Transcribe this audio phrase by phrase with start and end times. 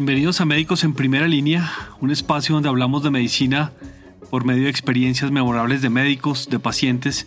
[0.00, 1.70] Bienvenidos a Médicos en Primera Línea,
[2.00, 3.70] un espacio donde hablamos de medicina
[4.30, 7.26] por medio de experiencias memorables de médicos, de pacientes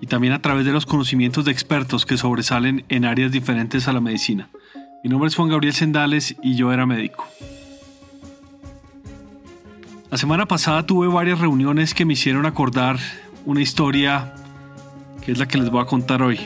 [0.00, 3.92] y también a través de los conocimientos de expertos que sobresalen en áreas diferentes a
[3.92, 4.48] la medicina.
[5.04, 7.28] Mi nombre es Juan Gabriel Sendales y yo era médico.
[10.10, 12.98] La semana pasada tuve varias reuniones que me hicieron acordar
[13.44, 14.32] una historia
[15.22, 16.40] que es la que les voy a contar hoy.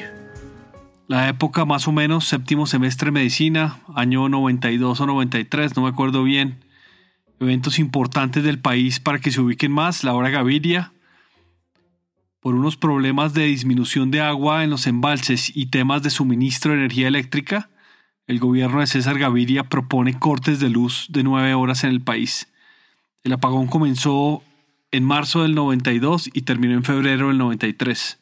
[1.11, 5.89] La época más o menos séptimo semestre de medicina, año 92 o 93, no me
[5.89, 6.65] acuerdo bien.
[7.41, 10.93] Eventos importantes del país para que se ubiquen más, la hora Gaviria,
[12.39, 16.79] por unos problemas de disminución de agua en los embalses y temas de suministro de
[16.79, 17.71] energía eléctrica,
[18.29, 22.53] el gobierno de César Gaviria propone cortes de luz de nueve horas en el país.
[23.25, 24.45] El apagón comenzó
[24.93, 28.20] en marzo del 92 y terminó en febrero del 93.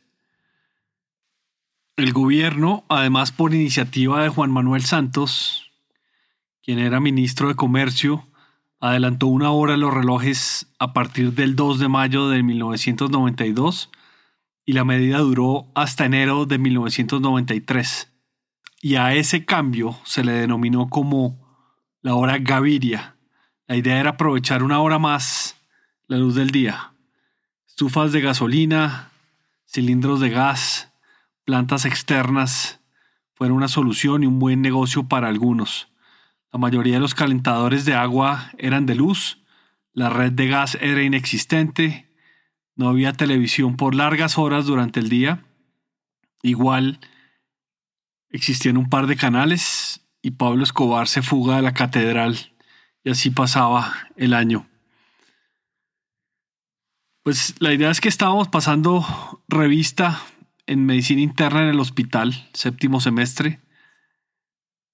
[1.99, 5.73] El gobierno, además por iniciativa de Juan Manuel Santos,
[6.63, 8.25] quien era ministro de Comercio,
[8.79, 13.91] adelantó una hora los relojes a partir del 2 de mayo de 1992
[14.65, 18.13] y la medida duró hasta enero de 1993.
[18.81, 21.37] Y a ese cambio se le denominó como
[22.01, 23.17] la hora Gaviria.
[23.67, 25.57] La idea era aprovechar una hora más
[26.07, 26.93] la luz del día.
[27.67, 29.11] Estufas de gasolina,
[29.67, 30.78] cilindros de gas,
[31.49, 32.79] plantas externas
[33.33, 35.89] fueron una solución y un buen negocio para algunos.
[36.53, 39.43] La mayoría de los calentadores de agua eran de luz,
[39.95, 42.15] la red de gas era inexistente,
[42.77, 45.43] no había televisión por largas horas durante el día.
[46.43, 47.01] Igual
[48.29, 52.37] existían un par de canales y Pablo Escobar se fuga de la catedral
[53.03, 54.69] y así pasaba el año.
[57.23, 60.21] Pues la idea es que estábamos pasando revista
[60.69, 63.59] en medicina interna en el hospital, séptimo semestre.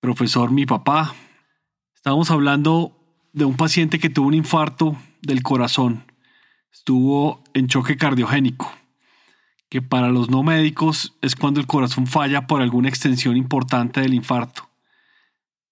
[0.00, 1.14] Profesor, mi papá.
[1.96, 2.96] Estábamos hablando
[3.32, 6.04] de un paciente que tuvo un infarto del corazón.
[6.72, 8.72] Estuvo en choque cardiogénico,
[9.68, 14.14] que para los no médicos es cuando el corazón falla por alguna extensión importante del
[14.14, 14.70] infarto.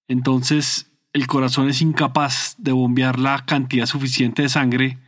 [0.09, 4.98] Entonces, el corazón es incapaz de bombear la cantidad suficiente de sangre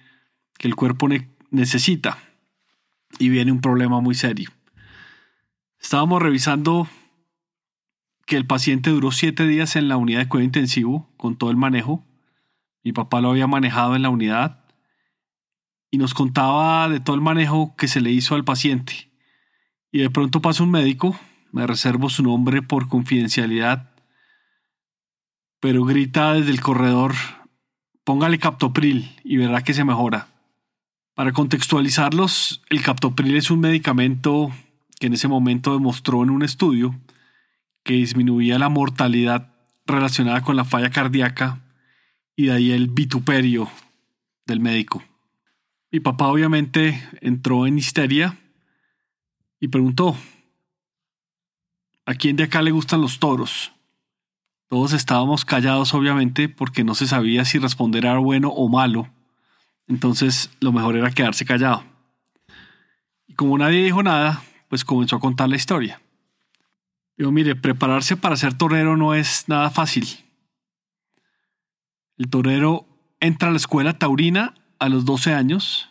[0.57, 1.09] que el cuerpo
[1.51, 2.19] necesita.
[3.19, 4.51] Y viene un problema muy serio.
[5.85, 6.89] Estábamos revisando
[8.25, 11.59] que el paciente duró siete días en la unidad de cuidado intensivo con todo el
[11.59, 12.03] manejo.
[12.83, 14.65] Mi papá lo había manejado en la unidad
[15.91, 19.11] y nos contaba de todo el manejo que se le hizo al paciente.
[19.93, 21.21] Y de pronto pasa un médico,
[21.53, 23.91] me reservo su nombre por confidencialidad,
[25.61, 27.15] pero grita desde el corredor,
[28.05, 30.29] póngale captopril y verá que se mejora.
[31.13, 34.51] Para contextualizarlos, el captopril es un medicamento
[34.99, 36.99] que en ese momento demostró en un estudio
[37.83, 39.55] que disminuía la mortalidad
[39.87, 41.61] relacionada con la falla cardíaca
[42.37, 43.69] y de ahí el vituperio
[44.47, 45.03] del médico.
[45.91, 48.39] Mi papá obviamente entró en histeria
[49.61, 50.17] y preguntó,
[52.07, 53.73] ¿a quién de acá le gustan los toros?
[54.69, 59.09] Todos estábamos callados obviamente porque no se sabía si responder era bueno o malo,
[59.87, 61.85] entonces lo mejor era quedarse callado.
[63.29, 66.01] Y como nadie dijo nada, pues comenzó a contar la historia.
[67.17, 70.07] Digo, mire, prepararse para ser torero no es nada fácil.
[72.17, 72.87] El torero
[73.21, 75.89] entra a la escuela taurina a los 12 años.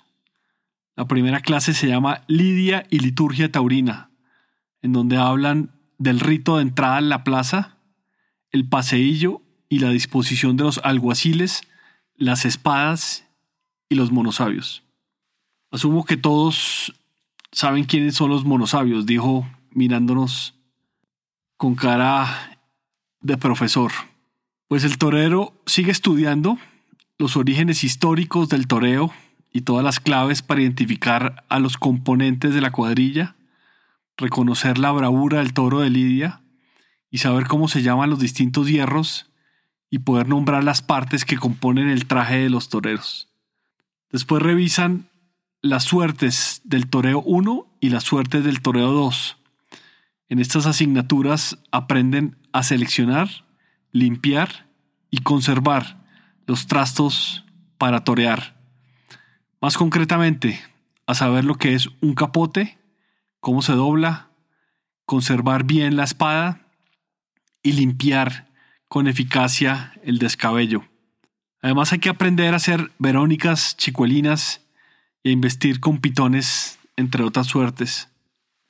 [0.95, 4.11] La primera clase se llama Lidia y Liturgia Taurina,
[4.81, 7.78] en donde hablan del rito de entrada en la plaza,
[8.51, 11.61] el paseillo y la disposición de los alguaciles,
[12.16, 13.25] las espadas
[13.90, 14.84] y los monosabios.
[15.72, 16.94] Asumo que todos
[17.53, 20.56] saben quiénes son los monosabios, dijo mirándonos
[21.58, 22.59] con cara
[23.22, 23.91] de profesor.
[24.68, 26.58] Pues el torero sigue estudiando
[27.18, 29.14] los orígenes históricos del toreo
[29.52, 33.36] y todas las claves para identificar a los componentes de la cuadrilla,
[34.17, 36.41] reconocer la bravura del toro de Lidia
[37.11, 39.29] y saber cómo se llaman los distintos hierros
[39.91, 43.29] y poder nombrar las partes que componen el traje de los toreros.
[44.09, 45.08] Después revisan
[45.63, 49.37] las suertes del toreo 1 y las suertes del toreo 2.
[50.27, 53.29] En estas asignaturas aprenden a seleccionar,
[53.93, 54.67] limpiar
[55.09, 56.05] y conservar
[56.45, 57.45] los trastos
[57.77, 58.61] para torear.
[59.61, 60.61] Más concretamente,
[61.07, 62.77] a saber lo que es un capote,
[63.39, 64.31] cómo se dobla,
[65.05, 66.67] conservar bien la espada
[67.61, 68.51] y limpiar
[68.89, 70.83] con eficacia el descabello.
[71.61, 74.62] Además hay que aprender a hacer verónicas, chicuelinas
[75.29, 78.09] a investir con pitones, entre otras suertes.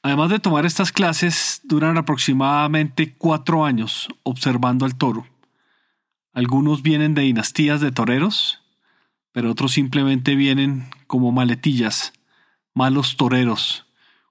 [0.01, 5.25] Además de tomar estas clases, duran aproximadamente cuatro años observando al toro.
[6.33, 8.61] Algunos vienen de dinastías de toreros,
[9.31, 12.13] pero otros simplemente vienen como maletillas,
[12.73, 13.85] malos toreros,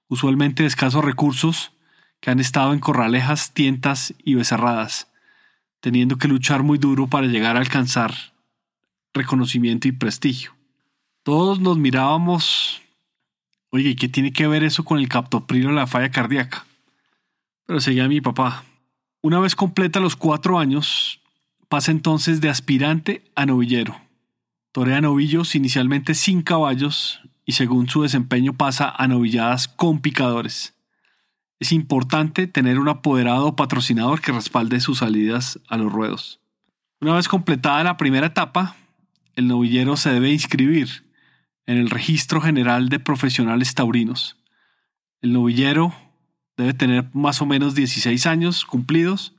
[0.07, 1.71] usualmente de escasos recursos,
[2.19, 5.11] que han estado en corralejas, tientas y becerradas,
[5.81, 8.13] teniendo que luchar muy duro para llegar a alcanzar
[9.13, 10.53] reconocimiento y prestigio.
[11.23, 12.81] Todos nos mirábamos,
[13.69, 16.65] oye, ¿y qué tiene que ver eso con el captoprilo o la falla cardíaca?
[17.65, 18.65] Pero seguía mi papá.
[19.21, 21.21] Una vez completa los cuatro años,
[21.69, 24.01] pasa entonces de aspirante a novillero.
[24.73, 30.73] Torea novillos inicialmente sin caballos y según su desempeño pasa a novilladas con picadores.
[31.61, 36.41] Es importante tener un apoderado patrocinador que respalde sus salidas a los ruedos.
[36.99, 38.75] Una vez completada la primera etapa,
[39.37, 41.12] el novillero se debe inscribir
[41.65, 44.37] en el Registro General de Profesionales Taurinos.
[45.21, 45.93] El novillero
[46.57, 49.35] debe tener más o menos 16 años cumplidos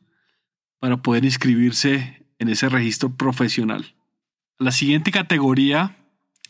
[0.78, 3.94] para poder inscribirse en ese registro profesional.
[4.58, 5.96] La siguiente categoría,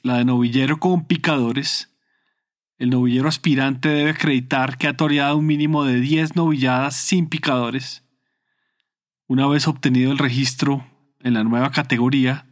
[0.03, 1.91] la de novillero con picadores,
[2.79, 8.03] el novillero aspirante debe acreditar que ha toreado un mínimo de 10 novilladas sin picadores.
[9.27, 10.87] Una vez obtenido el registro
[11.21, 12.47] en la nueva categoría,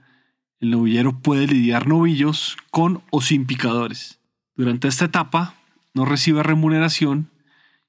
[0.62, 4.20] el novillero puede lidiar novillos con o sin picadores.
[4.54, 5.56] Durante esta etapa
[5.92, 7.30] no recibe remuneración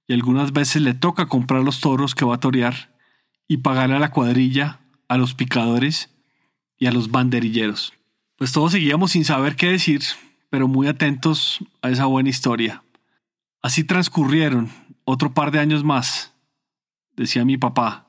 [0.08, 2.92] y algunas veces le toca comprar los toros que va a torear
[3.48, 6.10] y pagarle a la cuadrilla, a los picadores
[6.80, 7.94] y a los banderilleros.
[8.38, 10.02] Pues todos seguíamos sin saber qué decir,
[10.50, 12.84] pero muy atentos a esa buena historia.
[13.62, 14.72] Así transcurrieron
[15.06, 16.34] otro par de años más,
[17.16, 18.08] decía mi papá,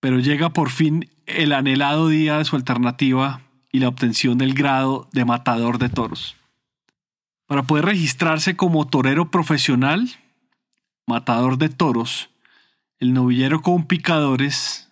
[0.00, 3.42] pero llega por fin el anhelado día de su alternativa
[3.72, 6.36] y la obtención del grado de matador de toros.
[7.46, 10.08] Para poder registrarse como torero profesional,
[11.06, 12.30] matador de toros,
[12.98, 14.88] el novillero con picadores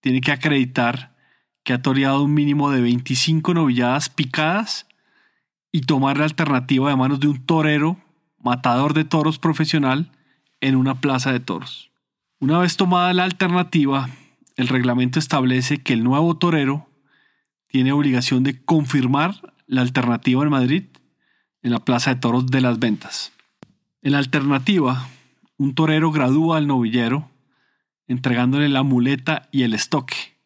[0.00, 1.14] tiene que acreditar
[1.62, 4.86] que ha toreado un mínimo de 25 novilladas picadas
[5.72, 7.98] y tomar la alternativa de manos de un torero,
[8.38, 10.10] matador de toros profesional,
[10.60, 11.90] en una plaza de toros.
[12.38, 14.08] Una vez tomada la alternativa,
[14.56, 16.88] el reglamento establece que el nuevo torero
[17.68, 20.84] tiene obligación de confirmar la alternativa en Madrid
[21.62, 23.32] en la plaza de toros de las ventas.
[24.02, 25.08] En la alternativa,
[25.56, 27.30] un torero gradúa al novillero
[28.08, 30.36] entregándole la muleta y el estoque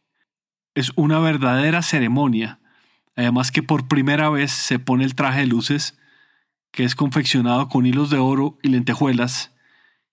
[0.75, 2.59] es una verdadera ceremonia.
[3.17, 5.99] Además que por primera vez se pone el traje de luces
[6.71, 9.53] que es confeccionado con hilos de oro y lentejuelas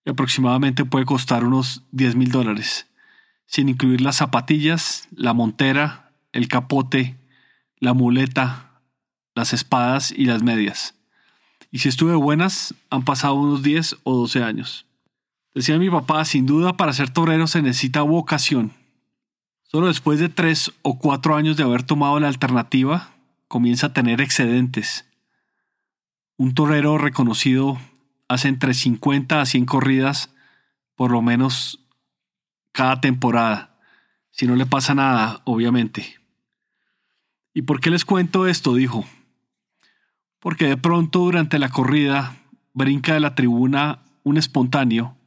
[0.05, 2.87] y aproximadamente puede costar unos 10 mil dólares,
[3.47, 7.17] sin incluir las zapatillas, la montera, el capote,
[7.79, 8.81] la muleta,
[9.33, 10.93] las espadas y las medias.
[11.71, 14.85] Y si estuve buenas, han pasado unos 10 o 12 años.
[15.53, 18.73] Decía mi papá, sin duda para ser torero se necesita vocación.
[19.63, 23.11] Solo después de tres o cuatro años de haber tomado la alternativa,
[23.47, 25.05] comienza a tener excedentes.
[26.37, 27.77] Un torero reconocido
[28.27, 30.29] hace entre 50 a 100 corridas,
[30.95, 31.79] por lo menos
[32.77, 33.75] cada temporada,
[34.29, 36.19] si no le pasa nada, obviamente.
[37.51, 38.75] ¿Y por qué les cuento esto?
[38.75, 39.03] dijo.
[40.39, 42.37] Porque de pronto durante la corrida
[42.75, 45.17] brinca de la tribuna un espontáneo,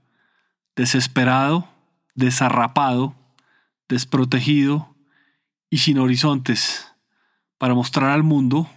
[0.77, 1.69] desesperado,
[2.15, 3.17] desarrapado,
[3.89, 4.95] desprotegido
[5.71, 6.87] y sin horizontes,
[7.59, 8.71] para mostrar al mundo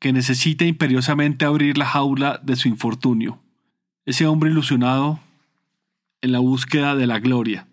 [0.00, 3.38] que necesita imperiosamente abrir la jaula de su infortunio.
[4.06, 5.20] Ese hombre ilusionado
[6.22, 7.66] en la búsqueda de la gloria.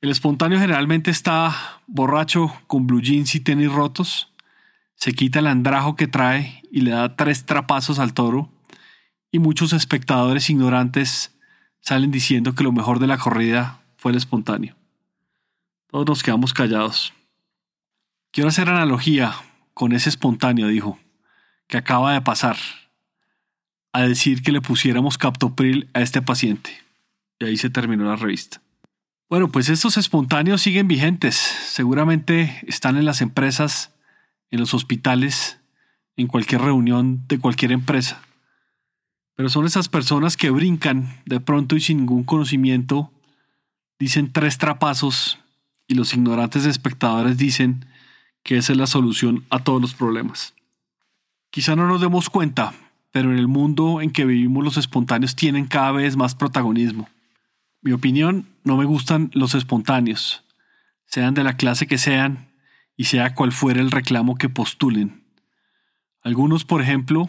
[0.00, 4.32] El espontáneo generalmente está borracho con blue jeans y tenis rotos,
[4.96, 8.50] se quita el andrajo que trae y le da tres trapazos al toro,
[9.30, 11.34] y muchos espectadores ignorantes
[11.80, 14.76] salen diciendo que lo mejor de la corrida fue el espontáneo.
[15.90, 17.12] Todos nos quedamos callados.
[18.30, 19.34] Quiero hacer analogía
[19.72, 20.98] con ese espontáneo, dijo,
[21.66, 22.56] que acaba de pasar,
[23.92, 26.83] a decir que le pusiéramos captopril a este paciente.
[27.44, 28.62] Y ahí se terminó la revista.
[29.28, 31.34] Bueno, pues estos espontáneos siguen vigentes.
[31.34, 33.92] Seguramente están en las empresas,
[34.50, 35.60] en los hospitales,
[36.16, 38.22] en cualquier reunión de cualquier empresa.
[39.34, 43.12] Pero son esas personas que brincan de pronto y sin ningún conocimiento,
[43.98, 45.38] dicen tres trapazos
[45.86, 47.84] y los ignorantes espectadores dicen
[48.42, 50.54] que esa es la solución a todos los problemas.
[51.50, 52.72] Quizá no nos demos cuenta,
[53.10, 57.06] pero en el mundo en que vivimos los espontáneos tienen cada vez más protagonismo.
[57.84, 60.42] Mi opinión, no me gustan los espontáneos,
[61.04, 62.48] sean de la clase que sean
[62.96, 65.22] y sea cual fuera el reclamo que postulen.
[66.22, 67.28] Algunos, por ejemplo,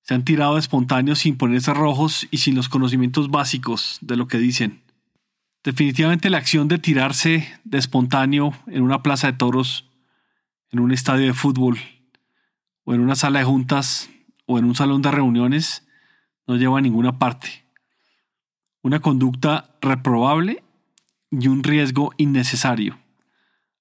[0.00, 4.28] se han tirado de espontáneos sin ponerse rojos y sin los conocimientos básicos de lo
[4.28, 4.82] que dicen.
[5.62, 9.90] Definitivamente la acción de tirarse de espontáneo en una plaza de toros,
[10.70, 11.78] en un estadio de fútbol,
[12.84, 14.08] o en una sala de juntas,
[14.46, 15.86] o en un salón de reuniones,
[16.46, 17.63] no lleva a ninguna parte.
[18.84, 20.62] Una conducta reprobable
[21.30, 22.98] y un riesgo innecesario.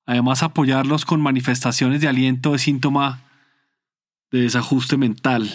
[0.05, 3.21] Además, apoyarlos con manifestaciones de aliento es síntoma
[4.31, 5.51] de desajuste mental.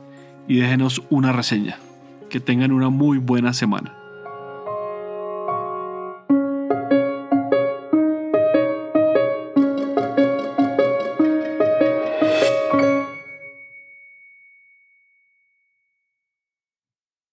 [0.47, 1.77] y déjenos una reseña.
[2.29, 4.04] Que tengan una muy buena semana.